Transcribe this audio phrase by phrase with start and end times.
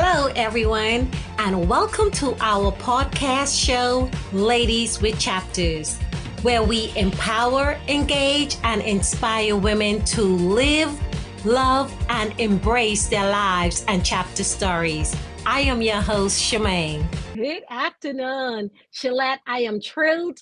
[0.00, 5.98] Hello, everyone, and welcome to our podcast show, Ladies with Chapters,
[6.42, 10.96] where we empower, engage, and inspire women to live,
[11.44, 15.16] love, and embrace their lives and chapter stories.
[15.44, 17.04] I am your host, Shemaine.
[17.34, 19.40] Good afternoon, Shalette.
[19.48, 20.38] I am thrilled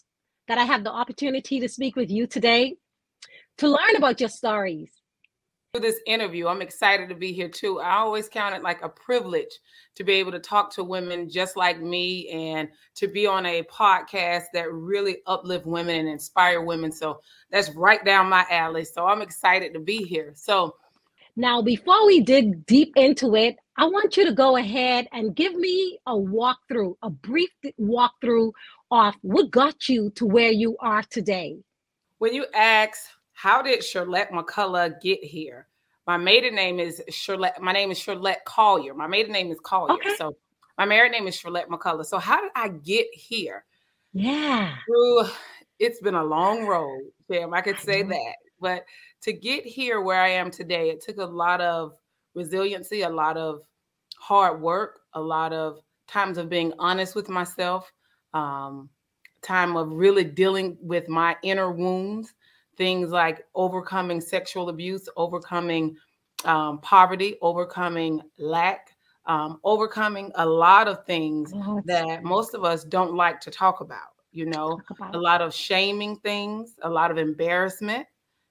[0.48, 2.76] that I have the opportunity to speak with you today
[3.56, 4.95] to learn about your stories
[5.74, 6.46] this interview.
[6.46, 7.80] I'm excited to be here too.
[7.80, 9.58] I always count it like a privilege
[9.96, 13.62] to be able to talk to women just like me and to be on a
[13.64, 16.92] podcast that really uplift women and inspire women.
[16.92, 18.84] So that's right down my alley.
[18.84, 20.32] So I'm excited to be here.
[20.34, 20.76] So
[21.38, 25.54] now, before we dig deep into it, I want you to go ahead and give
[25.54, 28.52] me a walkthrough, a brief walkthrough
[28.90, 31.58] of what got you to where you are today.
[32.18, 32.98] When you ask
[33.36, 35.68] how did Charlotte McCullough get here?
[36.06, 37.52] My maiden name is Charlotte.
[37.60, 38.94] My name is Charlotte Collier.
[38.94, 39.92] My maiden name is Collier.
[39.96, 40.16] Okay.
[40.16, 40.34] So
[40.78, 42.06] my married name is Charlotte McCullough.
[42.06, 43.66] So how did I get here?
[44.14, 44.74] Yeah.
[44.86, 45.24] Through,
[45.78, 47.52] it's been a long road, Sam.
[47.52, 48.34] I could say that.
[48.58, 48.86] But
[49.20, 51.92] to get here where I am today, it took a lot of
[52.34, 53.60] resiliency, a lot of
[54.18, 57.92] hard work, a lot of times of being honest with myself,
[58.32, 58.88] um,
[59.42, 62.32] time of really dealing with my inner wounds
[62.76, 65.96] things like overcoming sexual abuse, overcoming
[66.44, 68.96] um, poverty, overcoming lack,
[69.26, 71.82] um, overcoming a lot of things yes.
[71.86, 74.08] that most of us don't like to talk about.
[74.32, 75.14] You know, about.
[75.14, 78.06] a lot of shaming things, a lot of embarrassment,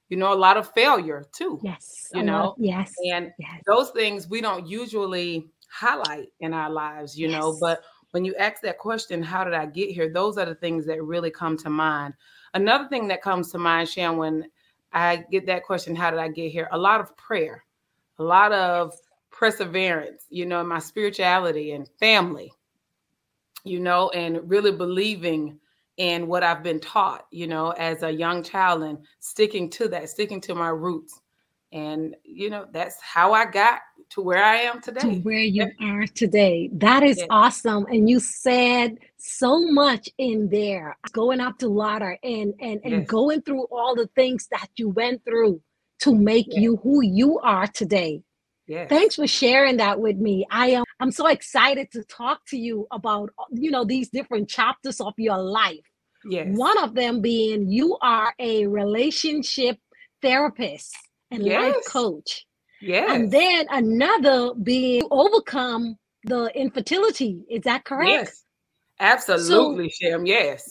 [0.09, 1.59] you know, a lot of failure too.
[1.63, 2.09] Yes.
[2.13, 2.91] You know, yes.
[3.11, 3.61] And yes.
[3.67, 7.39] those things we don't usually highlight in our lives, you yes.
[7.39, 10.11] know, but when you ask that question, how did I get here?
[10.11, 12.13] Those are the things that really come to mind.
[12.55, 14.45] Another thing that comes to mind, Shan, when
[14.93, 16.69] I get that question, how did I get here?
[16.71, 17.63] A lot of prayer,
[18.17, 18.93] a lot of
[19.29, 22.51] perseverance, you know, in my spirituality and family,
[23.65, 25.59] you know, and really believing
[25.97, 30.09] in what I've been taught, you know, as a young child and sticking to that,
[30.09, 31.19] sticking to my roots.
[31.73, 35.01] And, you know, that's how I got to where I am today.
[35.01, 36.69] To where you are today.
[36.73, 37.25] That is yeah.
[37.29, 37.85] awesome.
[37.87, 40.97] And you said so much in there.
[41.11, 43.07] Going up to Lauder and and, and yes.
[43.07, 45.61] going through all the things that you went through
[45.99, 48.21] to make you who you are today.
[48.67, 48.89] Yes.
[48.89, 50.45] Thanks for sharing that with me.
[50.49, 54.99] I am I'm so excited to talk to you about you know these different chapters
[54.99, 55.85] of your life.
[56.27, 56.47] Yes.
[56.51, 59.77] One of them being you are a relationship
[60.21, 60.95] therapist
[61.31, 61.75] and yes.
[61.75, 62.44] life coach.
[62.85, 63.13] Yeah.
[63.13, 67.43] And then another being overcome the infertility.
[67.49, 68.09] Is that correct?
[68.09, 68.43] Yes.
[68.99, 70.25] Absolutely, so, Shem.
[70.25, 70.69] Yes.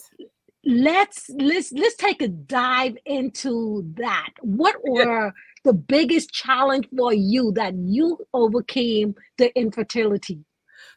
[0.63, 4.29] Let's let's let's take a dive into that.
[4.41, 5.31] What were
[5.63, 10.43] the biggest challenge for you that you overcame the infertility?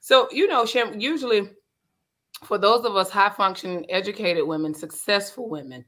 [0.01, 1.51] So, you know, Shem, usually
[2.45, 5.85] for those of us high functioning, educated women, successful women,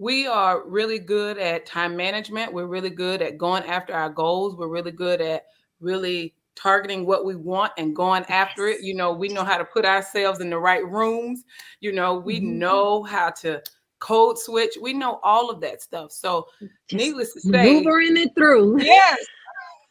[0.00, 2.54] we are really good at time management.
[2.54, 4.56] We're really good at going after our goals.
[4.56, 5.44] We're really good at
[5.78, 8.82] really targeting what we want and going after it.
[8.82, 11.44] You know, we know how to put ourselves in the right rooms.
[11.80, 12.58] You know, we mm-hmm.
[12.60, 13.62] know how to
[13.98, 14.72] code switch.
[14.80, 16.12] We know all of that stuff.
[16.12, 18.80] So, Just needless to say, maneuvering it through.
[18.82, 19.18] Yes,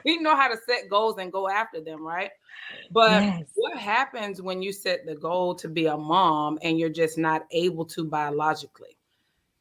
[0.06, 2.32] we know how to set goals and go after them, right?
[2.90, 3.44] But yes.
[3.54, 7.46] what happens when you set the goal to be a mom and you're just not
[7.52, 8.98] able to biologically?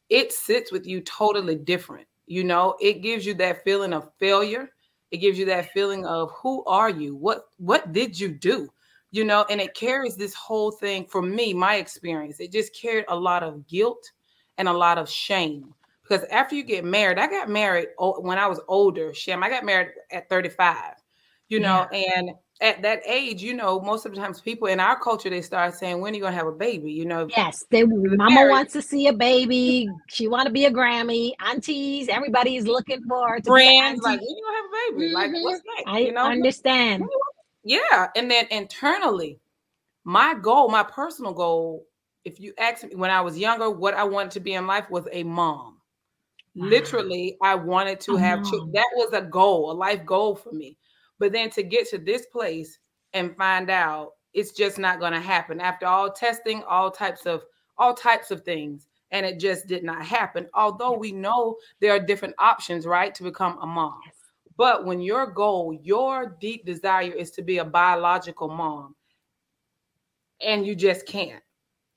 [0.08, 2.06] It sits with you totally different.
[2.26, 4.70] You know, it gives you that feeling of failure.
[5.10, 7.16] It gives you that feeling of who are you?
[7.16, 8.68] What what did you do?
[9.10, 12.40] You know, and it carries this whole thing for me, my experience.
[12.40, 14.10] It just carried a lot of guilt
[14.58, 15.74] and a lot of shame.
[16.02, 19.42] Because after you get married, I got married when I was older, Shem.
[19.42, 20.94] I got married at 35,
[21.48, 22.12] you know, yeah.
[22.16, 22.30] and
[22.60, 25.74] at that age, you know, most of the times people in our culture they start
[25.74, 27.28] saying, "When are you gonna have a baby?" You know.
[27.36, 28.50] Yes, they mama married.
[28.50, 29.88] wants to see a baby.
[30.08, 31.32] She want to be a Grammy.
[31.40, 34.02] Aunties, everybody is looking for friends.
[34.02, 35.06] Like, when you gonna have a baby?
[35.06, 35.14] Mm-hmm.
[35.14, 35.88] Like, what's next?
[35.88, 36.24] I you know?
[36.24, 37.04] understand.
[37.62, 39.38] Yeah, and then internally,
[40.04, 41.86] my goal, my personal goal,
[42.24, 44.90] if you ask me when I was younger, what I wanted to be in life
[44.90, 45.80] was a mom.
[46.56, 46.66] Wow.
[46.66, 48.42] Literally, I wanted to have.
[48.42, 48.72] Children.
[48.72, 50.76] That was a goal, a life goal for me
[51.18, 52.78] but then to get to this place
[53.12, 57.42] and find out it's just not going to happen after all testing, all types of
[57.78, 60.48] all types of things, and it just did not happen.
[60.54, 64.00] Although we know there are different options, right, to become a mom.
[64.56, 68.96] But when your goal, your deep desire is to be a biological mom,
[70.44, 71.42] and you just can't,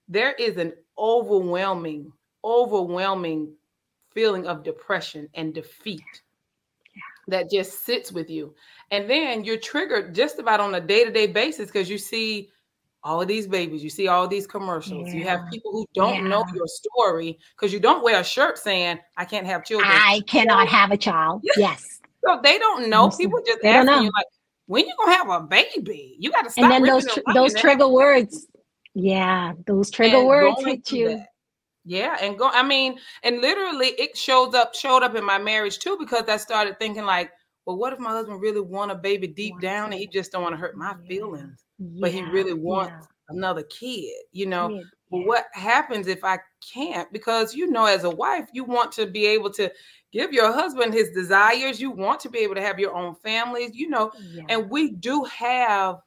[0.07, 2.12] there is an overwhelming,
[2.44, 3.53] overwhelming
[4.13, 6.03] feeling of depression and defeat
[7.27, 8.53] that just sits with you.
[8.91, 12.50] And then you're triggered just about on a day to day basis because you see
[13.03, 15.09] all of these babies, you see all these commercials.
[15.09, 15.15] Yeah.
[15.15, 16.27] You have people who don't yeah.
[16.27, 19.89] know your story because you don't wear a shirt saying, I can't have children.
[19.91, 21.41] I cannot have a child.
[21.57, 22.00] Yes.
[22.23, 23.09] So they don't know.
[23.09, 24.25] People just ask you like,
[24.67, 26.15] when you gonna have a baby?
[26.19, 26.63] You got to stop.
[26.63, 28.47] And then those tr- those trigger words.
[28.94, 31.09] Yeah, those trigger words hit you.
[31.09, 31.27] That.
[31.83, 32.50] Yeah, and go.
[32.50, 36.38] I mean, and literally, it shows up showed up in my marriage too because I
[36.38, 37.31] started thinking like,
[37.66, 40.44] well, what if my husband really want a baby deep down and he just don't
[40.44, 42.01] want to hurt my feelings, yeah.
[42.01, 43.36] but he really wants yeah.
[43.36, 44.81] another kid, you know?
[45.10, 46.39] What happens if I
[46.74, 47.12] can't?
[47.12, 49.69] Because you know, as a wife, you want to be able to
[50.13, 51.81] give your husband his desires.
[51.81, 54.12] You want to be able to have your own families, you know.
[54.48, 55.98] And we do have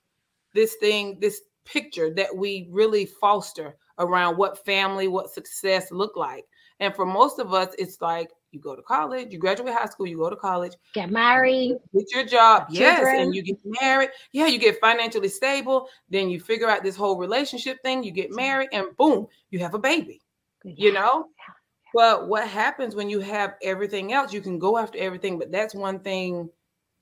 [0.55, 6.46] this thing, this picture that we really foster around what family, what success look like.
[6.81, 10.06] And for most of us, it's like you go to college, you graduate high school,
[10.06, 14.11] you go to college, get married, get your job, yes, and you get married.
[14.32, 15.88] Yeah, you get financially stable.
[16.08, 18.02] Then you figure out this whole relationship thing.
[18.02, 20.20] You get married, and boom, you have a baby.
[20.64, 20.75] Yeah.
[20.76, 21.29] You know.
[21.38, 21.55] Yeah.
[21.94, 24.32] But what happens when you have everything else?
[24.32, 26.50] You can go after everything, but that's one thing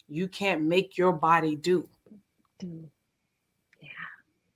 [0.09, 1.89] you can't make your body do.
[2.59, 2.91] Do.
[3.81, 3.89] Yeah.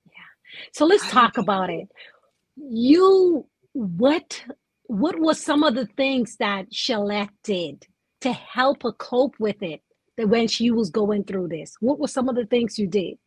[0.05, 0.69] Yeah.
[0.73, 1.87] So let's talk about it
[2.57, 4.41] you what
[4.87, 7.85] what was some of the things that Shalette did
[8.21, 9.81] to help her cope with it
[10.17, 11.75] that when she was going through this?
[11.79, 13.17] What were some of the things you did?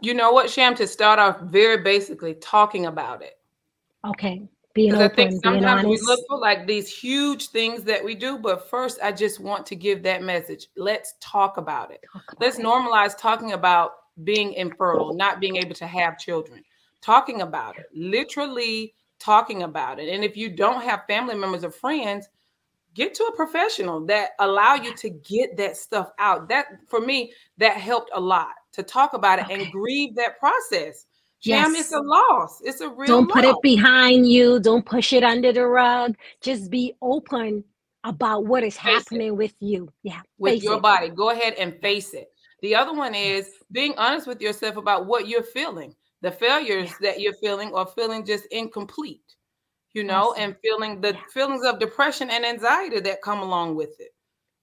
[0.00, 3.38] You know what, Sham, to start off very basically talking about it.
[4.06, 4.42] Okay.
[4.74, 8.38] Being open, I think sometimes we look for like these huge things that we do,
[8.38, 10.68] but first I just want to give that message.
[10.76, 12.00] Let's talk about it.
[12.12, 12.64] Talk about Let's it.
[12.64, 13.92] normalize talking about
[14.24, 16.62] being infertile, not being able to have children
[17.02, 20.08] talking about it, literally talking about it.
[20.08, 22.28] And if you don't have family members or friends,
[22.94, 26.48] get to a professional that allow you to get that stuff out.
[26.48, 29.62] That for me, that helped a lot to talk about it okay.
[29.62, 31.06] and grieve that process.
[31.40, 31.86] Jam, yes.
[31.86, 32.60] it's a loss.
[32.62, 33.32] It's a real Don't loss.
[33.32, 34.60] put it behind you.
[34.60, 36.14] Don't push it under the rug.
[36.40, 37.64] Just be open
[38.04, 39.36] about what is face happening it.
[39.36, 39.92] with you.
[40.04, 40.20] Yeah.
[40.38, 40.82] With your it.
[40.82, 41.08] body.
[41.08, 42.28] Go ahead and face it.
[42.60, 47.10] The other one is being honest with yourself about what you're feeling the failures yeah.
[47.10, 49.36] that you're feeling or feeling just incomplete
[49.92, 51.20] you know and feeling the yeah.
[51.32, 54.14] feelings of depression and anxiety that come along with it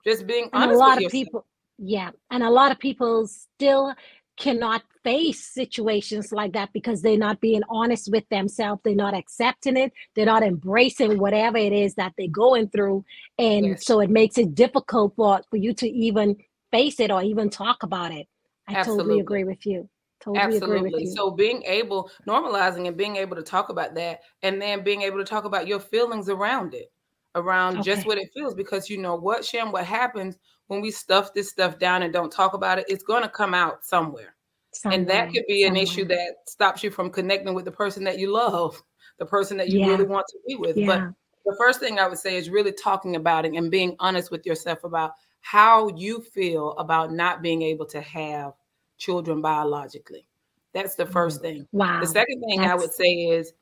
[0.03, 1.45] just being and honest a lot of people
[1.77, 3.93] yeah and a lot of people still
[4.37, 9.77] cannot face situations like that because they're not being honest with themselves they're not accepting
[9.77, 13.03] it they're not embracing whatever it is that they're going through
[13.37, 13.85] and yes.
[13.85, 16.37] so it makes it difficult for, for you to even
[16.71, 18.27] face it or even talk about it
[18.67, 19.03] i Absolutely.
[19.03, 19.89] totally agree with you
[20.21, 21.05] Totally Absolutely.
[21.07, 25.17] So being able, normalizing and being able to talk about that, and then being able
[25.17, 26.91] to talk about your feelings around it,
[27.35, 27.83] around okay.
[27.83, 30.37] just what it feels, because you know what, Shem, what happens
[30.67, 33.53] when we stuff this stuff down and don't talk about it, it's going to come
[33.53, 34.35] out somewhere.
[34.73, 34.99] somewhere.
[34.99, 35.83] And that could be an somewhere.
[35.83, 38.81] issue that stops you from connecting with the person that you love,
[39.19, 39.87] the person that you yeah.
[39.87, 40.77] really want to be with.
[40.77, 40.85] Yeah.
[40.85, 41.13] But
[41.45, 44.45] the first thing I would say is really talking about it and being honest with
[44.45, 48.53] yourself about how you feel about not being able to have
[48.99, 50.27] children biologically.
[50.73, 51.41] That's the first mm.
[51.41, 51.67] thing.
[51.71, 51.99] Wow.
[52.01, 52.71] The second thing That's...
[52.71, 53.53] I would say is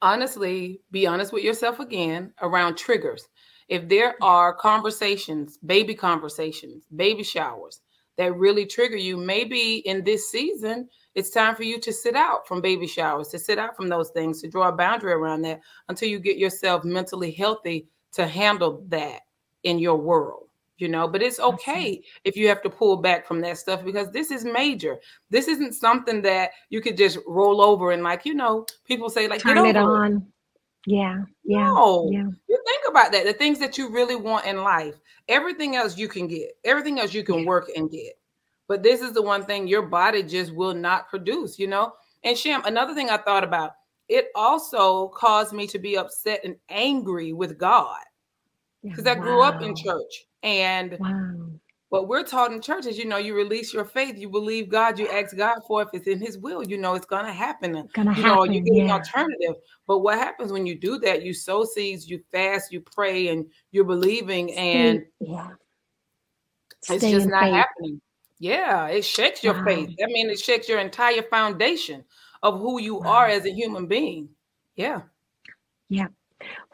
[0.00, 3.28] honestly, be honest with yourself again around triggers.
[3.68, 7.82] If there are conversations, baby conversations, baby showers
[8.16, 12.46] that really trigger you, maybe in this season, it's time for you to sit out
[12.46, 15.60] from baby showers, to sit out from those things, to draw a boundary around that
[15.88, 19.20] until you get yourself mentally healthy to handle that
[19.62, 20.49] in your world
[20.80, 24.10] you know but it's okay if you have to pull back from that stuff because
[24.10, 28.34] this is major this isn't something that you could just roll over and like you
[28.34, 30.22] know people say like turn it on it.
[30.86, 32.26] yeah yeah no yeah.
[32.48, 34.94] you think about that the things that you really want in life
[35.28, 37.46] everything else you can get everything else you can yeah.
[37.46, 38.18] work and get
[38.66, 41.92] but this is the one thing your body just will not produce you know
[42.24, 43.72] and sham another thing i thought about
[44.08, 48.00] it also caused me to be upset and angry with god
[48.82, 49.12] because wow.
[49.12, 51.34] i grew up in church and wow.
[51.90, 54.98] what we're taught in church is, you know, you release your faith, you believe God,
[54.98, 57.76] you ask God for if it's in His will, you know, it's gonna happen.
[57.76, 58.84] It's gonna you happen, know, you get yeah.
[58.84, 59.56] an alternative.
[59.86, 61.22] But what happens when you do that?
[61.22, 65.48] You sow seeds, you fast, you pray, and you're believing, and yeah.
[66.88, 67.54] it's just not faith.
[67.54, 68.00] happening.
[68.38, 69.64] Yeah, it shakes your wow.
[69.64, 69.90] faith.
[70.02, 72.04] I mean, it shakes your entire foundation
[72.42, 73.10] of who you wow.
[73.10, 74.30] are as a human being.
[74.76, 75.02] Yeah.
[75.90, 76.06] Yeah.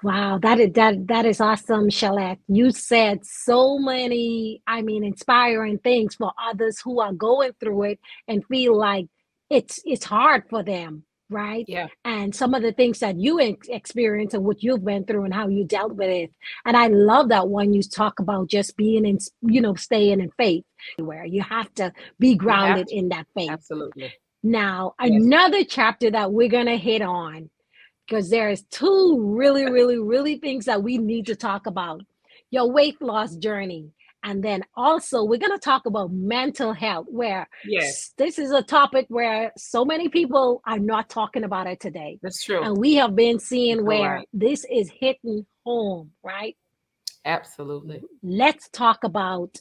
[0.02, 2.38] Wow, that is that that is awesome, Shalette.
[2.48, 8.00] You said so many, I mean, inspiring things for others who are going through it
[8.28, 9.06] and feel like
[9.50, 11.04] it's it's hard for them.
[11.28, 11.64] right?
[11.68, 11.88] Yeah.
[12.04, 15.34] And some of the things that you ex- experience and what you've been through and
[15.34, 16.30] how you dealt with it.
[16.64, 20.30] And I love that one you talk about just being in, you know, staying in
[20.38, 20.64] faith
[20.98, 22.96] where you have to be grounded to.
[22.96, 23.50] in that faith.
[23.50, 24.12] Absolutely.
[24.42, 25.10] Now, yes.
[25.12, 27.50] another chapter that we're going to hit on
[28.06, 32.02] because there's two really, really, really things that we need to talk about.
[32.50, 33.40] Your weight loss mm-hmm.
[33.40, 33.92] journey
[34.26, 38.12] and then also, we're going to talk about mental health, where yes.
[38.16, 42.18] this is a topic where so many people are not talking about it today.
[42.22, 42.60] That's true.
[42.60, 44.28] And we have been seeing where right.
[44.32, 46.56] this is hitting home, right?
[47.24, 48.02] Absolutely.
[48.20, 49.60] Let's talk about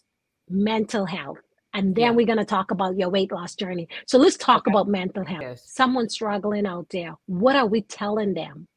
[0.50, 1.38] mental health.
[1.76, 2.12] And then yeah.
[2.12, 3.90] we're going to talk about your weight loss journey.
[4.08, 4.72] So let's talk okay.
[4.72, 5.42] about mental health.
[5.42, 5.64] Yes.
[5.66, 7.16] Someone struggling out there.
[7.26, 8.68] What are we telling them?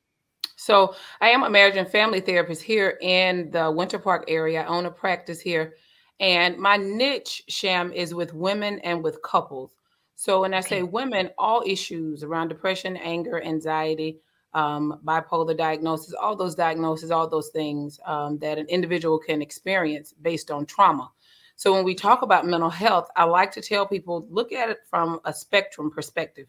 [0.56, 4.62] So I am a marriage and family therapist here in the Winter Park area.
[4.62, 5.76] I own a practice here.
[6.18, 9.76] And my niche, Sham, is with women and with couples.
[10.16, 14.18] So when I say women, all issues around depression, anger, anxiety,
[14.54, 20.12] um, bipolar diagnosis, all those diagnoses, all those things um, that an individual can experience
[20.20, 21.12] based on trauma.
[21.58, 24.78] So when we talk about mental health, I like to tell people look at it
[24.88, 26.46] from a spectrum perspective.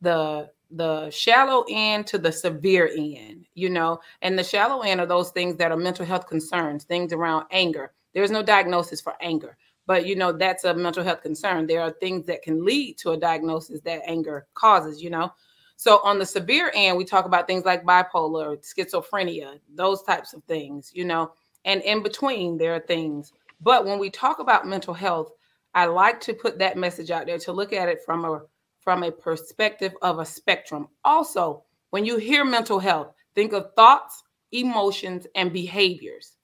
[0.00, 5.06] The the shallow end to the severe end, you know, and the shallow end are
[5.06, 7.92] those things that are mental health concerns, things around anger.
[8.14, 11.68] There's no diagnosis for anger, but you know, that's a mental health concern.
[11.68, 15.32] There are things that can lead to a diagnosis that anger causes, you know.
[15.76, 20.42] So on the severe end, we talk about things like bipolar, schizophrenia, those types of
[20.44, 21.30] things, you know,
[21.64, 23.32] and in between there are things.
[23.60, 25.32] But when we talk about mental health,
[25.74, 28.42] I like to put that message out there to look at it from a
[28.80, 30.88] from a perspective of a spectrum.
[31.04, 34.22] Also, when you hear mental health, think of thoughts,
[34.52, 36.36] emotions, and behaviors.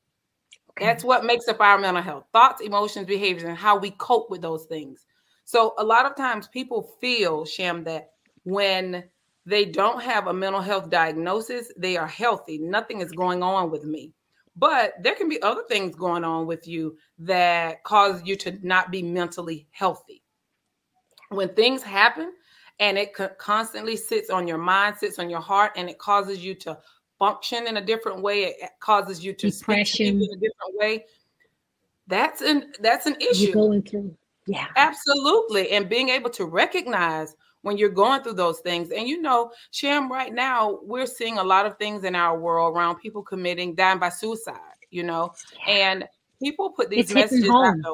[0.71, 0.85] Okay.
[0.85, 4.43] That's what makes up our mental health thoughts, emotions, behaviors, and how we cope with
[4.43, 5.07] those things.
[5.45, 8.11] So, a lot of times people feel, Sham, that
[8.43, 9.05] when
[9.47, 12.59] they don't have a mental health diagnosis, they are healthy.
[12.59, 14.13] Nothing is going on with me.
[14.57, 18.91] But there can be other things going on with you that cause you to not
[18.91, 20.23] be mentally healthy
[21.35, 22.33] when things happen
[22.81, 26.55] and it constantly sits on your mind, sits on your heart, and it causes you
[26.57, 26.79] to
[27.19, 30.19] function in a different way, it causes you to Depression.
[30.19, 31.05] speak in a different way.
[32.07, 33.45] That's an that's an issue.
[33.45, 37.35] You're going through, yeah, absolutely, and being able to recognize
[37.65, 38.91] when you're going through those things.
[38.91, 42.77] And you know, Sham, right now we're seeing a lot of things in our world
[42.77, 44.61] around people committing dying by suicide.
[44.91, 45.33] You know,
[45.67, 46.07] and
[46.41, 47.93] people put these it's messages out there.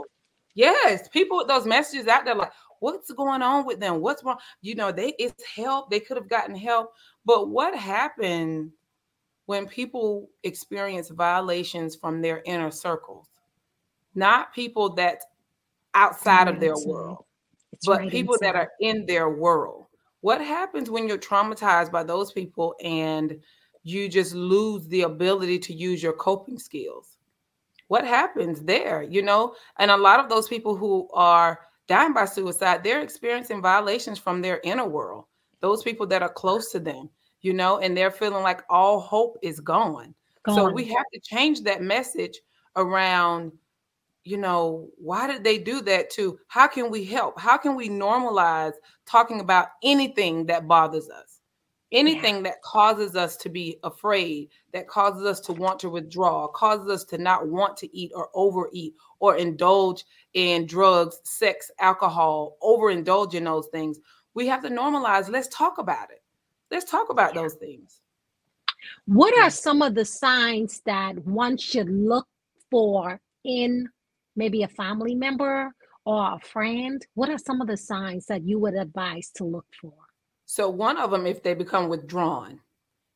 [0.55, 2.51] Yes, people put those messages out there like,
[2.81, 4.01] what's going on with them?
[4.01, 4.39] What's wrong?
[4.61, 5.89] You know, they it's help.
[5.89, 6.93] They could have gotten help.
[7.25, 8.73] But what happened
[9.47, 13.29] when people experience violations from their inner circles?
[14.17, 15.21] Not people that
[15.95, 17.25] outside of their world,
[17.81, 18.47] it's but right people inside.
[18.47, 19.87] that are in their world.
[20.21, 23.41] What happens when you're traumatized by those people and
[23.85, 27.17] you just lose the ability to use your coping skills?
[27.89, 29.03] What happens there?
[29.03, 33.63] You know, and a lot of those people who are dying by suicide, they're experiencing
[33.63, 35.25] violations from their inner world.
[35.61, 37.09] Those people that are close to them,
[37.41, 40.15] you know, and they're feeling like all hope is gone.
[40.43, 40.55] gone.
[40.55, 42.39] So we have to change that message
[42.77, 43.53] around,
[44.25, 47.39] you know, why did they do that to how can we help?
[47.41, 48.75] How can we normalize
[49.07, 51.41] talking about anything that bothers us?
[51.93, 52.43] anything yeah.
[52.43, 57.05] that causes us to be afraid that causes us to want to withdraw causes us
[57.05, 63.45] to not want to eat or overeat or indulge in drugs sex alcohol overindulge in
[63.45, 63.99] those things
[64.35, 66.23] we have to normalize let's talk about it
[66.71, 67.43] let's talk about yeah.
[67.43, 68.01] those things
[69.07, 72.27] what are some of the signs that one should look
[72.71, 73.89] for in
[74.43, 75.57] maybe a family member
[76.05, 79.69] or a friend what are some of the signs that you would advise to look
[79.81, 79.95] for
[80.51, 82.59] so one of them, if they become withdrawn,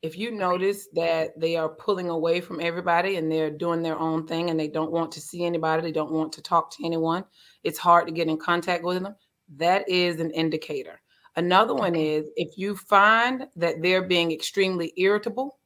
[0.03, 4.25] if you notice that they are pulling away from everybody and they're doing their own
[4.29, 7.25] thing and they don't want to see anybody, they don't want to talk to anyone,
[7.65, 9.17] it's hard to get in contact with them.
[9.57, 11.01] That is an indicator.
[11.35, 15.59] Another one is if you find that they're being extremely irritable,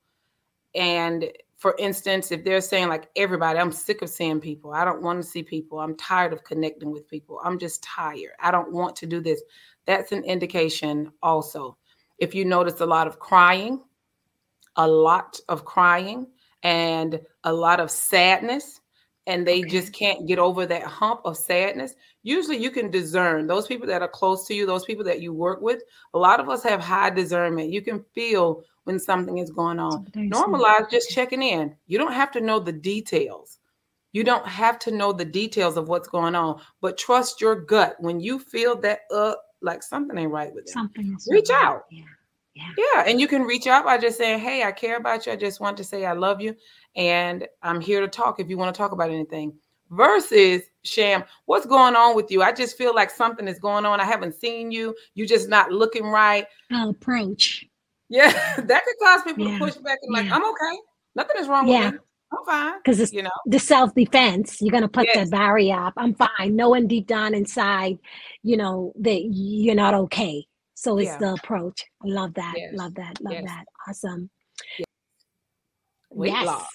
[0.74, 5.02] and for instance, if they're saying, like, everybody, I'm sick of seeing people, I don't
[5.02, 8.72] want to see people, I'm tired of connecting with people, I'm just tired, I don't
[8.72, 9.42] want to do this
[9.88, 11.78] that's an indication also.
[12.18, 13.80] If you notice a lot of crying,
[14.76, 16.26] a lot of crying,
[16.62, 18.82] and a lot of sadness,
[19.26, 19.68] and they okay.
[19.70, 24.02] just can't get over that hump of sadness, usually you can discern those people that
[24.02, 25.82] are close to you, those people that you work with.
[26.12, 27.70] A lot of us have high discernment.
[27.70, 30.06] You can feel when something is going on.
[30.16, 31.76] Normalize just checking in.
[31.86, 33.58] You don't have to know the details.
[34.12, 37.96] You don't have to know the details of what's going on, but trust your gut.
[38.00, 40.72] When you feel that uh like something ain't right with them.
[40.72, 41.64] Something reach right.
[41.64, 41.84] out.
[41.90, 42.04] Yeah.
[42.54, 42.72] Yeah.
[42.76, 43.04] yeah.
[43.06, 45.32] And you can reach out by just saying, Hey, I care about you.
[45.32, 46.56] I just want to say I love you.
[46.96, 49.52] And I'm here to talk if you want to talk about anything.
[49.90, 52.42] Versus Sham, what's going on with you?
[52.42, 54.00] I just feel like something is going on.
[54.00, 54.94] I haven't seen you.
[55.14, 56.46] You're just not looking right.
[56.70, 57.67] I'll approach.
[58.08, 59.58] Yeah, that could cause people yeah.
[59.58, 60.22] to push back and yeah.
[60.22, 60.78] like, I'm okay.
[61.14, 61.86] Nothing is wrong yeah.
[61.86, 62.00] with me.
[62.30, 62.78] I'm fine.
[62.84, 64.58] Because it's you know the self defense.
[64.60, 65.16] You're gonna put yes.
[65.16, 65.94] that barrier up.
[65.96, 66.56] I'm fine.
[66.56, 67.98] Knowing deep down inside,
[68.42, 70.46] you know that you're not okay.
[70.74, 71.18] So it's yeah.
[71.18, 71.84] the approach.
[72.04, 72.54] I love that.
[72.56, 72.72] Yes.
[72.74, 73.20] Love that.
[73.20, 73.44] Love yes.
[73.46, 73.64] that.
[73.88, 74.30] Awesome.
[74.78, 74.86] Yes.
[76.10, 76.46] Weight yes.
[76.46, 76.66] loss.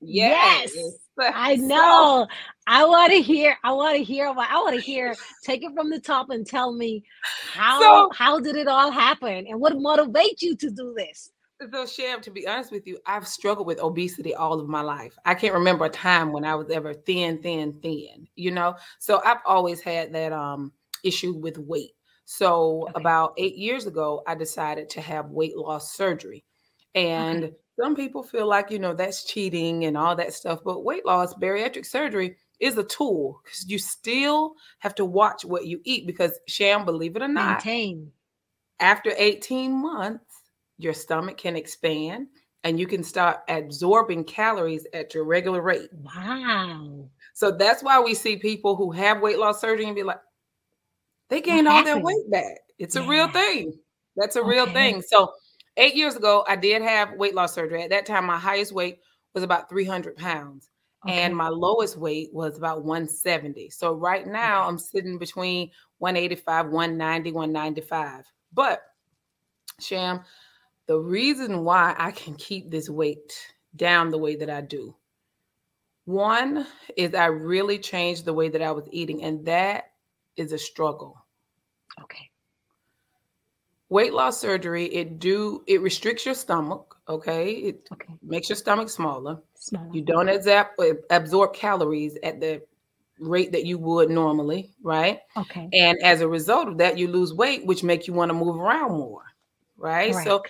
[0.00, 0.72] Yes.
[0.74, 0.92] yes.
[1.34, 2.26] I know.
[2.66, 3.56] I want to hear.
[3.64, 4.26] I want to hear.
[4.28, 5.14] I want to hear.
[5.42, 7.02] Take it from the top and tell me
[7.52, 11.32] how so, how did it all happen and what motivates you to do this.
[11.72, 15.16] So, Sham, to be honest with you, I've struggled with obesity all of my life.
[15.24, 18.26] I can't remember a time when I was ever thin, thin, thin.
[18.34, 20.72] You know, so I've always had that um
[21.04, 21.92] issue with weight.
[22.24, 22.92] So okay.
[22.96, 26.44] about eight years ago, I decided to have weight loss surgery,
[26.94, 27.54] and okay.
[27.78, 30.60] some people feel like you know that's cheating and all that stuff.
[30.64, 35.66] But weight loss, bariatric surgery is a tool because you still have to watch what
[35.66, 38.12] you eat because Sham, believe it or not, Maintain.
[38.80, 40.24] after 18 months
[40.78, 42.28] your stomach can expand
[42.64, 45.90] and you can start absorbing calories at your regular rate.
[45.92, 47.08] Wow.
[47.34, 50.20] So that's why we see people who have weight loss surgery and be like,
[51.28, 52.58] they gained all their weight back.
[52.78, 53.04] It's yeah.
[53.04, 53.72] a real thing.
[54.16, 54.48] That's a okay.
[54.48, 55.02] real thing.
[55.02, 55.32] So
[55.76, 57.82] eight years ago, I did have weight loss surgery.
[57.82, 58.98] At that time, my highest weight
[59.34, 60.68] was about 300 pounds.
[61.04, 61.20] Okay.
[61.20, 63.70] And my lowest weight was about 170.
[63.70, 64.68] So right now okay.
[64.68, 68.24] I'm sitting between 185, 190, 195.
[68.52, 68.82] But
[69.80, 70.20] Sham,
[70.86, 74.94] the reason why I can keep this weight down the way that I do.
[76.04, 76.66] One
[76.96, 79.92] is I really changed the way that I was eating, and that
[80.36, 81.16] is a struggle.
[82.00, 82.31] Okay.
[83.92, 87.50] Weight loss surgery, it do it restricts your stomach, okay?
[87.50, 88.14] It okay.
[88.22, 89.42] makes your stomach smaller.
[89.54, 89.90] smaller.
[89.92, 90.68] You don't absorb
[91.10, 92.62] absorb calories at the
[93.18, 95.18] rate that you would normally, right?
[95.36, 95.68] Okay.
[95.74, 98.56] And as a result of that, you lose weight, which make you want to move
[98.56, 99.24] around more,
[99.76, 100.12] right?
[100.12, 100.26] Correct.
[100.26, 100.42] So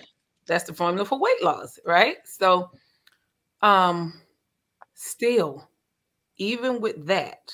[0.47, 2.15] that's the formula for weight loss, right?
[2.23, 2.71] So,
[3.61, 4.21] um,
[4.93, 5.69] still,
[6.37, 7.51] even with that,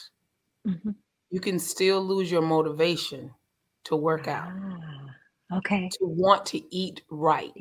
[0.68, 0.92] mm-hmm.
[1.32, 3.32] you can still lose your motivation
[3.86, 4.52] to work out.
[4.52, 4.99] Ah,
[5.54, 5.90] okay.
[6.00, 7.52] To want to eat right,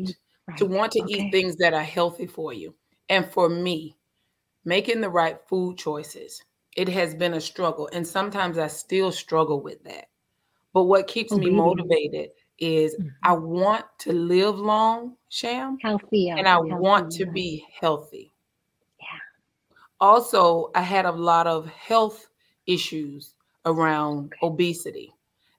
[0.47, 0.59] right.
[0.59, 1.15] to want to okay.
[1.15, 2.75] eat things that are healthy for you.
[3.09, 3.97] And for me,
[4.65, 6.43] making the right food choices,
[6.77, 7.89] it has been a struggle.
[7.93, 10.07] And sometimes I still struggle with that.
[10.73, 13.09] But what keeps me motivated is mm-hmm.
[13.23, 15.79] I want to live long, Sham.
[15.83, 16.31] Healthy.
[16.31, 18.33] And I want to be healthy.
[19.01, 19.07] Yeah.
[20.01, 22.29] Also, I had a lot of health
[22.67, 24.39] issues around okay.
[24.43, 25.15] obesity.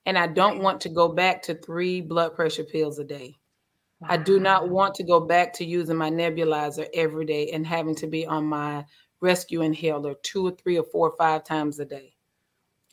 [0.10, 3.38] And I don't want to go back to three blood pressure pills a day.
[4.00, 4.08] Wow.
[4.10, 7.94] I do not want to go back to using my nebulizer every day and having
[7.94, 8.86] to be on my
[9.22, 12.16] rescue inhaler two or three or four or five times a day.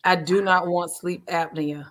[0.05, 1.91] I do not want sleep apnea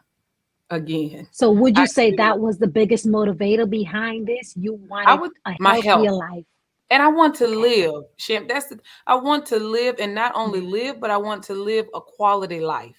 [0.70, 1.28] again.
[1.32, 4.54] So would you I say that was the biggest motivator behind this?
[4.56, 6.20] You wanted I would, a my healthier health.
[6.20, 6.46] life.
[6.92, 8.04] And I want to live.
[8.48, 10.70] That's the, I want to live and not only mm-hmm.
[10.70, 12.96] live, but I want to live a quality life.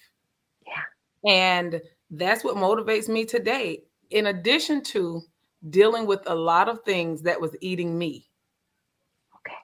[0.67, 1.31] Yeah.
[1.31, 3.83] And that's what motivates me today.
[4.09, 5.21] In addition to
[5.69, 8.27] dealing with a lot of things that was eating me.
[9.35, 9.55] Okay.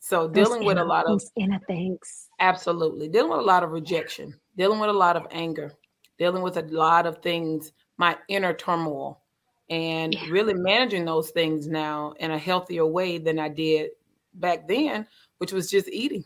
[0.00, 2.28] So dealing with a lot of inner things.
[2.40, 3.08] Absolutely.
[3.08, 5.74] Dealing with a lot of rejection, dealing with a lot of anger,
[6.18, 9.22] dealing with a lot of things, my inner turmoil,
[9.68, 10.26] and yeah.
[10.30, 13.90] really managing those things now in a healthier way than I did
[14.34, 15.06] back then,
[15.38, 16.24] which was just eating,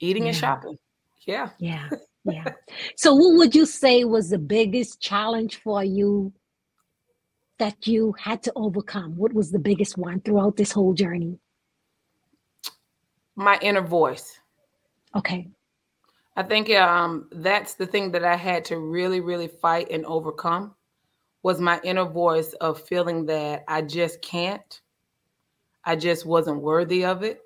[0.00, 0.30] eating yeah.
[0.30, 0.78] and shopping.
[1.26, 1.50] Yeah.
[1.58, 1.88] Yeah.
[2.24, 2.52] Yeah.
[2.96, 6.32] so, what would you say was the biggest challenge for you
[7.58, 9.16] that you had to overcome?
[9.16, 11.38] What was the biggest one throughout this whole journey?
[13.36, 14.38] My inner voice.
[15.14, 15.48] Okay.
[16.36, 20.74] I think um, that's the thing that I had to really, really fight and overcome
[21.42, 24.80] was my inner voice of feeling that I just can't.
[25.84, 27.42] I just wasn't worthy of it.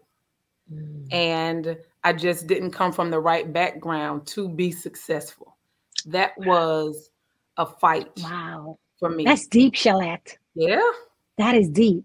[0.72, 1.12] Mm.
[1.12, 5.56] And I just didn't come from the right background to be successful.
[6.06, 7.11] That was
[7.56, 8.11] a fight.
[8.22, 8.78] Wow.
[8.98, 9.24] For me.
[9.24, 10.37] That's deep, Shalette.
[10.54, 10.90] Yeah.
[11.37, 12.04] That is deep.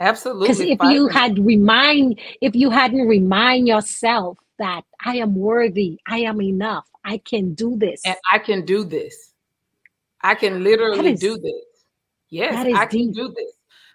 [0.00, 0.48] Absolutely.
[0.48, 6.18] Because if you had remind, if you hadn't remind yourself that I am worthy, I
[6.18, 8.02] am enough, I can do this.
[8.04, 9.32] And I can do this.
[10.22, 11.64] I can literally is, do this.
[12.30, 13.14] Yes, I can deep.
[13.14, 13.52] do this.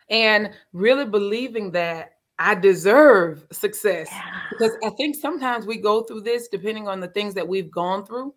[0.09, 4.07] And really believing that I deserve success.
[4.09, 4.23] Yeah.
[4.49, 8.05] Because I think sometimes we go through this, depending on the things that we've gone
[8.05, 8.33] through,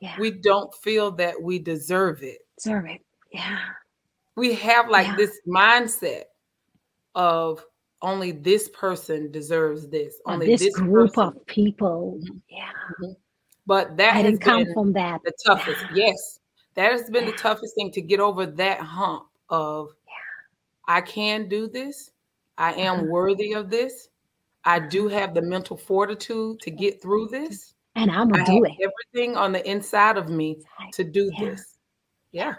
[0.00, 0.18] yeah.
[0.18, 2.38] we don't feel that we deserve it.
[2.56, 3.02] Deserve it.
[3.32, 3.58] Yeah.
[4.36, 5.16] we have like yeah.
[5.16, 6.24] this mindset
[7.14, 7.64] of
[8.02, 10.20] only this person deserves this.
[10.26, 11.36] Only this, this group person.
[11.36, 12.20] of people.
[12.48, 12.70] Yeah.
[13.02, 13.12] Mm-hmm.
[13.66, 15.20] But that I didn't come from that.
[15.24, 15.84] The toughest.
[15.94, 16.40] Yes.
[16.74, 19.90] That has been the toughest thing to get over that hump of.
[20.88, 22.12] I can do this.
[22.58, 24.08] I am worthy of this.
[24.64, 27.74] I do have the mental fortitude to get through this.
[27.94, 28.72] And I'm gonna do it.
[28.80, 30.58] Everything on the inside of me
[30.92, 31.44] to do yeah.
[31.44, 31.78] this.
[32.32, 32.54] Yeah.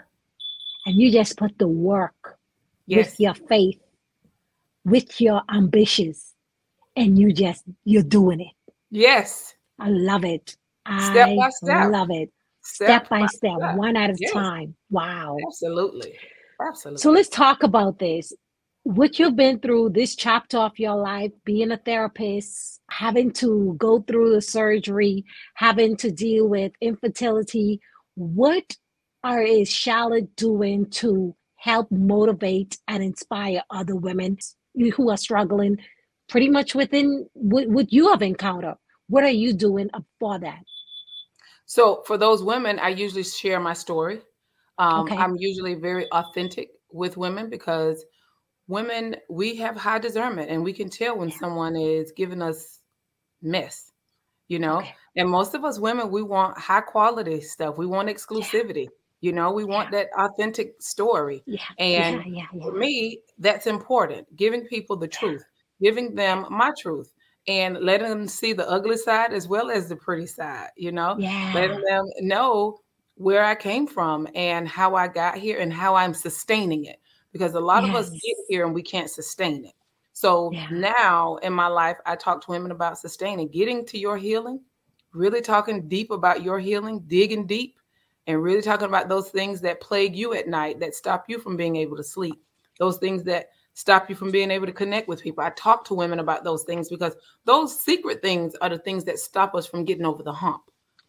[0.86, 2.38] And you just put the work
[2.86, 3.10] yes.
[3.10, 3.78] with your faith,
[4.84, 6.34] with your ambitions,
[6.96, 8.72] and you just you're doing it.
[8.90, 9.54] Yes.
[9.78, 10.56] I love it.
[10.98, 11.76] Step I by step.
[11.76, 12.32] I love it.
[12.62, 14.32] Step, step by, by step, step, one at a yes.
[14.32, 14.74] time.
[14.90, 15.36] Wow.
[15.46, 16.14] Absolutely.
[16.60, 17.00] Absolutely.
[17.00, 18.32] So let's talk about this
[18.84, 24.00] what you've been through this chapter of your life being a therapist having to go
[24.00, 27.80] through the surgery having to deal with infertility
[28.14, 28.76] what
[29.24, 34.38] are is charlotte doing to help motivate and inspire other women
[34.94, 35.76] who are struggling
[36.28, 38.76] pretty much within what, what you have encountered?
[39.08, 40.62] What are you doing for that?
[41.66, 44.20] So for those women i usually share my story.
[44.78, 45.16] Um, okay.
[45.16, 48.04] i'm usually very authentic with women because
[48.68, 52.78] women we have high discernment and we can tell when someone is giving us
[53.42, 53.90] mess
[54.46, 54.78] you know?
[54.78, 54.94] Okay.
[55.16, 57.76] and most of us women we want high quality stuff.
[57.76, 58.88] We want exclusivity yeah.
[59.20, 59.52] you know?
[59.52, 60.04] We want yeah.
[60.04, 61.42] that authentic story.
[61.46, 61.58] Yeah.
[61.78, 65.44] and yeah, for me that's important giving people the truth
[65.82, 67.12] giving them my truth
[67.46, 71.16] and letting them see the ugly side as well as the pretty side you know?
[71.54, 72.78] Letting them know
[73.14, 77.00] where i came from and how i got here and how i'm sustaining it
[77.32, 77.90] because a lot yes.
[77.90, 79.74] of us get here and we can't sustain it.
[80.12, 80.66] So yeah.
[80.70, 84.60] now in my life, I talk to women about sustaining, getting to your healing,
[85.12, 87.78] really talking deep about your healing, digging deep,
[88.26, 91.56] and really talking about those things that plague you at night that stop you from
[91.56, 92.42] being able to sleep,
[92.78, 95.44] those things that stop you from being able to connect with people.
[95.44, 97.14] I talk to women about those things because
[97.44, 100.62] those secret things are the things that stop us from getting over the hump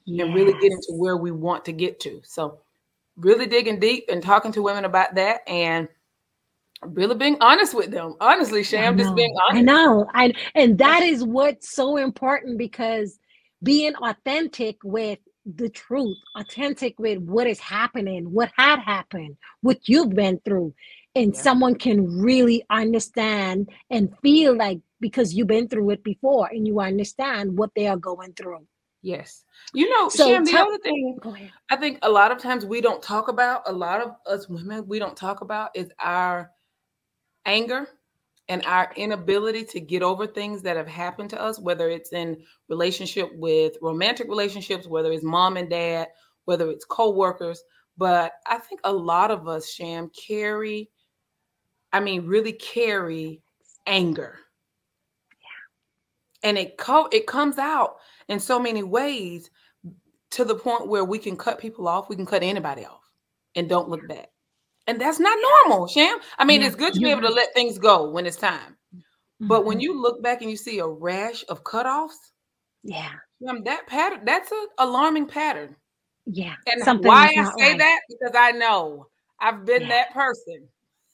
[0.05, 0.25] yes.
[0.25, 2.21] and really getting to where we want to get to.
[2.23, 2.60] So,
[3.17, 5.88] really digging deep and talking to women about that and
[6.81, 8.15] really being honest with them.
[8.19, 9.59] Honestly, Sham, just being honest.
[9.59, 10.07] I know.
[10.13, 13.19] I and that is what's so important because
[13.63, 20.11] being authentic with the truth, authentic with what is happening, what had happened, what you've
[20.11, 20.73] been through.
[21.15, 21.41] And yeah.
[21.41, 26.79] someone can really understand and feel like because you've been through it before and you
[26.79, 28.65] understand what they are going through.
[29.01, 29.43] Yes.
[29.73, 31.17] You know, so Sham, the other thing
[31.69, 34.87] I think a lot of times we don't talk about, a lot of us women,
[34.87, 36.51] we don't talk about is our
[37.49, 37.88] anger
[38.47, 42.38] and our inability to get over things that have happened to us, whether it's in
[42.67, 46.07] relationship with romantic relationships, whether it's mom and dad,
[46.45, 47.63] whether it's co-workers.
[47.97, 50.89] But I think a lot of us, Sham, carry,
[51.91, 53.41] I mean, really carry
[53.85, 54.39] anger.
[55.41, 56.49] Yeah.
[56.49, 57.97] And it co- it comes out
[58.29, 59.49] in so many ways
[60.31, 63.01] to the point where we can cut people off, we can cut anybody off
[63.55, 64.29] and don't look back.
[64.89, 66.17] And that's not normal, Sham.
[66.39, 68.75] I mean, yeah, it's good to be able to let things go when it's time.
[68.95, 69.47] Mm-hmm.
[69.47, 69.84] But when mm-hmm.
[69.84, 72.32] you look back and you see a rash of cutoffs,
[72.82, 75.75] yeah, Sham, that pattern, that's an alarming pattern.
[76.25, 76.56] Yeah.
[76.65, 77.78] And Something why I say right.
[77.78, 77.99] that?
[78.10, 79.06] Because I know
[79.39, 79.89] I've been yeah.
[79.89, 80.67] that person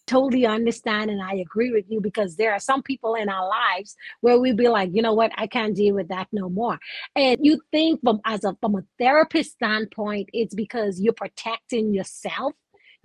[0.08, 3.96] totally understand and I agree with you because there are some people in our lives
[4.22, 6.80] where we be like, you know what, I can't deal with that no more.
[7.16, 12.54] And you think from as a from a therapist standpoint, it's because you're protecting yourself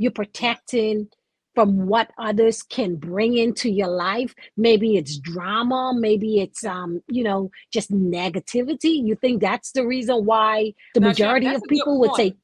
[0.01, 1.09] you're protecting
[1.55, 4.35] from what others can bring into your life.
[4.57, 9.05] Maybe it's drama maybe it's um you know just negativity.
[9.05, 12.35] You think that's the reason why the now, majority of people would say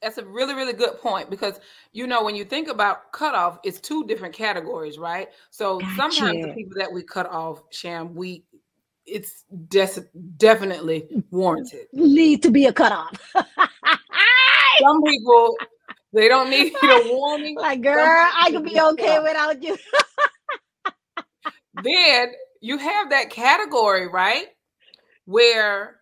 [0.00, 1.58] that's a really really good point because
[1.92, 5.28] you know when you think about cutoff it's two different categories right?
[5.50, 5.94] So gotcha.
[5.96, 8.44] sometimes the people that we cut off sham we
[9.06, 11.88] it's des- definitely warranted.
[11.92, 13.14] Need to be a cutoff.
[14.80, 15.56] Some people
[16.14, 17.56] they don't need you to warn me.
[17.58, 19.76] Like, girl, I could be okay without you.
[21.82, 24.46] then you have that category, right?
[25.26, 25.96] Where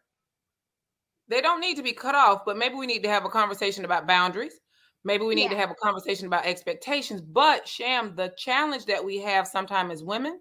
[1.29, 3.85] they don't need to be cut off, but maybe we need to have a conversation
[3.85, 4.61] about boundaries.
[5.05, 5.51] Maybe we need yeah.
[5.51, 7.21] to have a conversation about expectations.
[7.21, 10.41] But Sham, the challenge that we have sometimes as women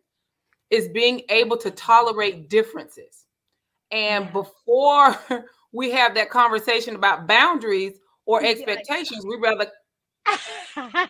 [0.70, 3.26] is being able to tolerate differences.
[3.92, 4.32] And yeah.
[4.32, 5.18] before
[5.72, 9.26] we have that conversation about boundaries, or expectations.
[9.26, 9.68] we rather.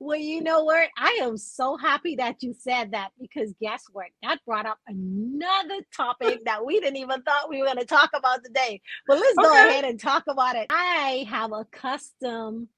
[0.00, 0.88] well, you know what?
[0.98, 4.06] I am so happy that you said that because guess what?
[4.22, 8.10] That brought up another topic that we didn't even thought we were going to talk
[8.14, 8.80] about today.
[9.06, 9.48] But let's okay.
[9.48, 10.66] go ahead and talk about it.
[10.70, 12.68] I have a custom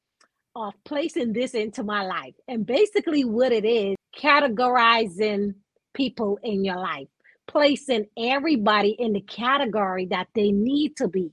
[0.54, 2.34] of placing this into my life.
[2.48, 5.54] And basically, what it is categorizing
[5.94, 7.08] people in your life,
[7.46, 11.32] placing everybody in the category that they need to be.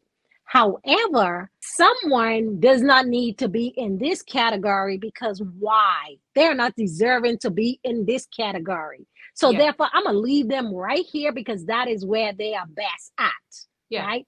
[0.49, 6.15] However, someone does not need to be in this category because why?
[6.33, 9.05] They're not deserving to be in this category.
[9.35, 9.59] So yeah.
[9.59, 13.31] therefore, I'm gonna leave them right here because that is where they are best at.
[13.91, 14.07] Yeah.
[14.07, 14.25] Right.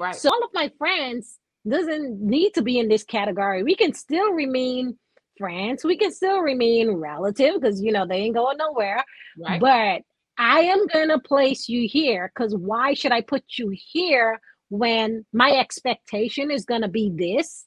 [0.00, 0.16] Right.
[0.16, 3.62] So all of my friends doesn't need to be in this category.
[3.62, 4.98] We can still remain
[5.38, 5.84] friends.
[5.84, 9.04] We can still remain relative because you know they ain't going nowhere.
[9.38, 9.60] Right.
[9.60, 10.02] But
[10.38, 15.50] I am gonna place you here because why should I put you here when my
[15.50, 17.66] expectation is going to be this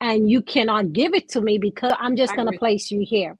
[0.00, 3.36] and you cannot give it to me because I'm just going to place you here.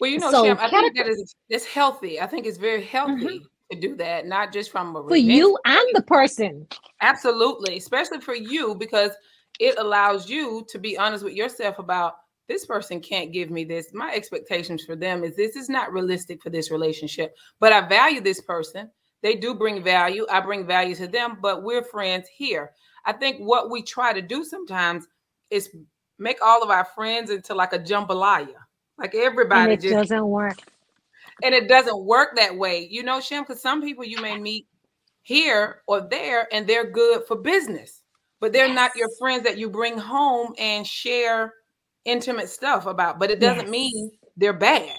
[0.00, 2.20] Well, you know, so, Sham, I think that is it's healthy.
[2.20, 3.72] I think it's very healthy mm-hmm.
[3.72, 6.66] to do that, not just from a for you and the person.
[7.02, 9.10] Absolutely, especially for you because
[9.58, 12.14] it allows you to be honest with yourself about
[12.48, 13.92] this person can't give me this.
[13.92, 18.22] My expectations for them is this is not realistic for this relationship, but I value
[18.22, 18.90] this person
[19.22, 20.26] they do bring value.
[20.30, 22.72] I bring value to them, but we're friends here.
[23.04, 25.06] I think what we try to do sometimes
[25.50, 25.70] is
[26.18, 28.54] make all of our friends into like a jambalaya.
[28.98, 30.58] Like everybody and it just doesn't work.
[31.42, 32.86] And it doesn't work that way.
[32.90, 34.66] You know, Shem, because some people you may meet
[35.22, 38.02] here or there and they're good for business,
[38.40, 38.74] but they're yes.
[38.74, 41.54] not your friends that you bring home and share
[42.04, 43.18] intimate stuff about.
[43.18, 43.70] But it doesn't yes.
[43.70, 44.98] mean they're bad.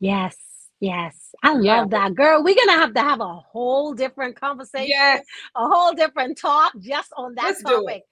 [0.00, 0.36] Yes.
[0.82, 1.32] Yes.
[1.44, 1.84] I love yeah.
[1.90, 2.42] that, girl.
[2.42, 5.24] We're gonna have to have a whole different conversation, yes.
[5.54, 8.02] a whole different talk just on that Let's topic.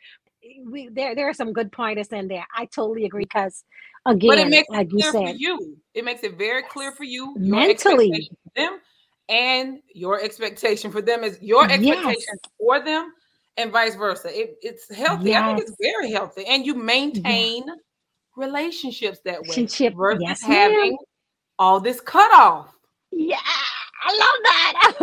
[0.44, 2.46] Eh, we there there are some good pointers in there.
[2.56, 3.40] I totally agree mm-hmm.
[3.44, 3.64] because
[4.06, 5.76] again, but it makes like it clear you said, for you.
[5.94, 8.80] It makes it very clear for you mentally for them
[9.30, 12.38] and your expectation for them is your expectation yes.
[12.58, 13.12] for them
[13.56, 14.28] and vice versa.
[14.28, 15.30] It, it's healthy.
[15.30, 15.42] Yes.
[15.42, 16.44] I think it's very healthy.
[16.46, 17.74] And you maintain yeah.
[18.36, 19.94] relationships that way Relationship.
[19.96, 20.96] versus yes, having ma'am.
[21.60, 22.74] All this cut off.
[23.12, 23.36] Yeah,
[24.02, 24.94] I love that.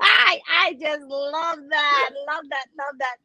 [0.00, 2.10] I, I just love that.
[2.28, 2.66] Love that.
[2.78, 3.16] Love that.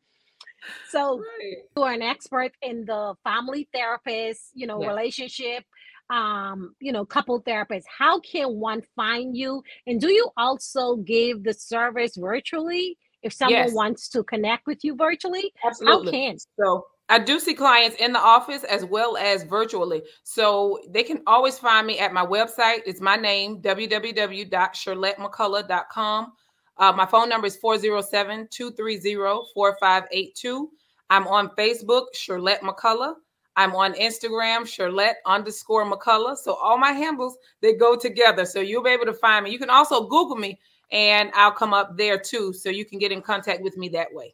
[0.90, 1.58] So right.
[1.78, 5.64] you are an expert in the family therapist, you know, relationship,
[6.10, 7.86] um, you know, couple therapist.
[7.96, 9.62] How can one find you?
[9.86, 13.74] And do you also give the service virtually if someone yes.
[13.74, 15.54] wants to connect with you virtually?
[15.64, 16.06] Absolutely.
[16.06, 16.38] How can?
[16.60, 20.02] So I do see clients in the office as well as virtually.
[20.24, 22.80] So they can always find me at my website.
[22.86, 26.34] It's my name, www.shirlettemccullough.com.
[26.78, 29.14] Uh, my phone number is 407 230
[29.54, 30.72] 4582.
[31.10, 33.16] I'm on Facebook, Shirlette McCullough.
[33.56, 36.38] I'm on Instagram, Shirlette underscore McCullough.
[36.38, 38.46] So all my handles, they go together.
[38.46, 39.52] So you'll be able to find me.
[39.52, 40.60] You can also Google me
[40.92, 42.54] and I'll come up there too.
[42.54, 44.34] So you can get in contact with me that way.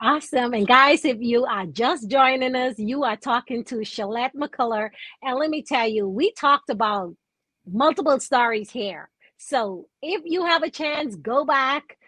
[0.00, 0.54] Awesome.
[0.54, 4.90] And guys, if you are just joining us, you are talking to Shalette McCullough.
[5.24, 7.16] And let me tell you, we talked about
[7.66, 9.10] multiple stories here.
[9.38, 11.98] So if you have a chance, go back,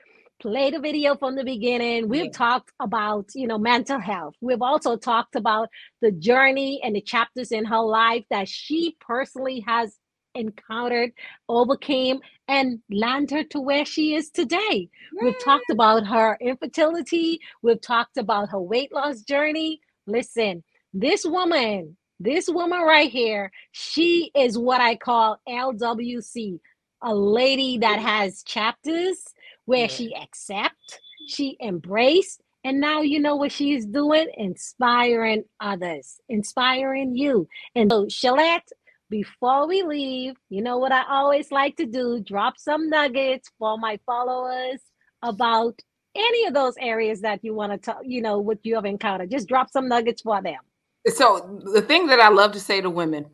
[0.40, 2.09] play the video from the beginning.
[2.09, 2.31] We've yeah.
[2.31, 4.35] talked about, you know, mental health.
[4.40, 5.68] We've also talked about
[6.00, 9.96] the journey and the chapters in her life that she personally has
[10.35, 11.12] encountered,
[11.49, 14.88] overcame, and landed to where she is today.
[15.21, 19.81] We've talked about her infertility, we've talked about her weight loss journey.
[20.07, 20.62] Listen,
[20.93, 26.59] this woman, this woman right here, she is what I call LWC,
[27.03, 29.25] a lady that has chapters
[29.64, 29.87] where yeah.
[29.87, 34.29] she accept, she embrace, and now you know what she's doing?
[34.37, 37.49] Inspiring others, inspiring you.
[37.75, 38.69] And so, Shalette,
[39.11, 43.77] before we leave, you know what I always like to do drop some nuggets for
[43.77, 44.81] my followers
[45.23, 45.79] about
[46.14, 49.31] any of those areas that you want to talk, you know, what you have encountered.
[49.31, 50.59] Just drop some nuggets for them.
[51.07, 53.27] So, the thing that I love to say to women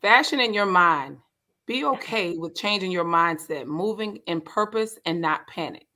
[0.00, 1.18] fashion in your mind,
[1.66, 5.86] be okay with changing your mindset, moving in purpose and not panic.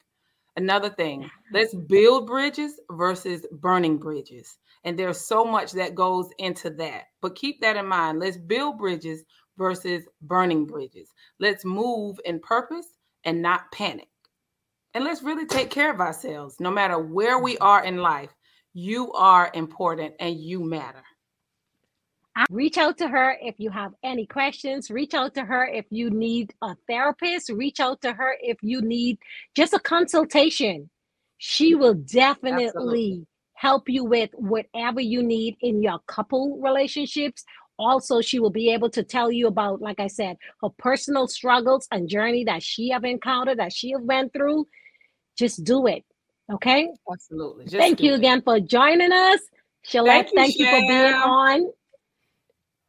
[0.56, 4.58] Another thing, let's build bridges versus burning bridges.
[4.84, 7.04] And there's so much that goes into that.
[7.20, 8.18] But keep that in mind.
[8.18, 9.24] Let's build bridges
[9.56, 11.10] versus burning bridges.
[11.38, 12.86] Let's move in purpose
[13.24, 14.08] and not panic.
[14.94, 16.56] And let's really take care of ourselves.
[16.60, 17.64] No matter where we mm-hmm.
[17.66, 18.34] are in life,
[18.74, 21.02] you are important and you matter.
[22.48, 24.90] Reach out to her if you have any questions.
[24.90, 27.50] Reach out to her if you need a therapist.
[27.50, 29.18] Reach out to her if you need
[29.54, 30.88] just a consultation.
[31.36, 33.26] She will definitely Absolutely
[33.62, 37.44] help you with whatever you need in your couple relationships.
[37.78, 41.86] Also, she will be able to tell you about, like I said, her personal struggles
[41.92, 44.66] and journey that she have encountered, that she have went through.
[45.38, 46.04] Just do it.
[46.52, 46.88] Okay.
[47.10, 47.66] Absolutely.
[47.66, 48.16] Just Thank you it.
[48.16, 49.40] again for joining us.
[49.86, 51.72] Shalette, thank you, thank you for being on.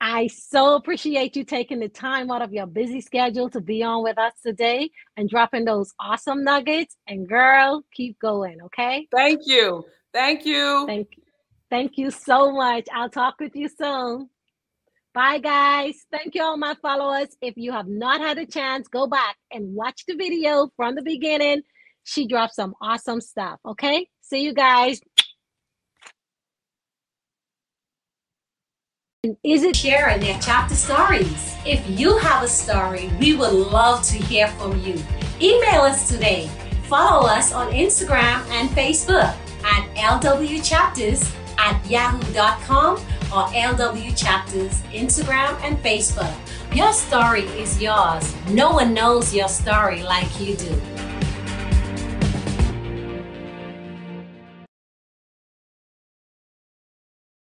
[0.02, 4.02] I so appreciate you taking the time out of your busy schedule to be on
[4.04, 6.98] with us today and dropping those awesome nuggets.
[7.08, 9.08] And girl, keep going, okay?
[9.16, 9.86] Thank you.
[10.14, 10.86] Thank you.
[10.88, 11.24] Thank you.
[11.70, 12.86] Thank you so much.
[12.94, 14.30] I'll talk with you soon.
[15.14, 16.06] Bye, guys.
[16.12, 17.30] Thank you, all my followers.
[17.42, 21.02] If you have not had a chance, go back and watch the video from the
[21.02, 21.62] beginning.
[22.04, 23.60] She dropped some awesome stuff.
[23.66, 24.08] Okay.
[24.22, 25.02] See you guys.
[29.44, 31.56] Is it sharing their chapter stories?
[31.66, 35.02] If you have a story, we would love to hear from you.
[35.42, 36.50] Email us today.
[36.90, 42.98] Follow us on Instagram and Facebook at lwchapters at yahoo.com
[43.32, 46.34] or LW Chapters Instagram and Facebook.
[46.76, 48.34] Your story is yours.
[48.50, 51.03] No one knows your story like you do.